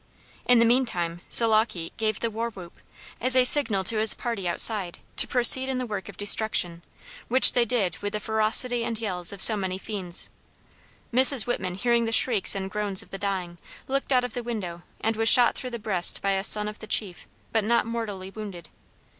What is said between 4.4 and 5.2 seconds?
outside,